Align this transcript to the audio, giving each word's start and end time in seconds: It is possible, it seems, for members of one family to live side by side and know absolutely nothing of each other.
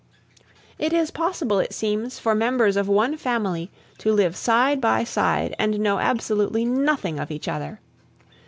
It 0.79 0.93
is 0.93 1.11
possible, 1.11 1.59
it 1.59 1.73
seems, 1.73 2.17
for 2.17 2.33
members 2.33 2.75
of 2.75 2.87
one 2.87 3.17
family 3.17 3.69
to 3.99 4.11
live 4.11 4.35
side 4.35 4.81
by 4.81 5.03
side 5.03 5.53
and 5.59 5.79
know 5.79 5.99
absolutely 5.99 6.65
nothing 6.65 7.19
of 7.19 7.29
each 7.29 7.47
other. 7.47 7.79